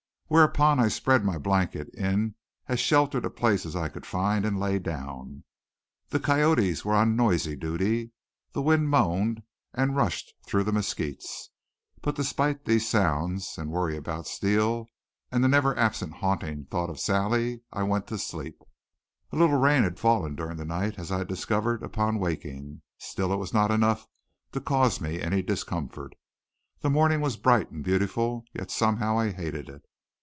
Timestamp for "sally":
17.01-17.63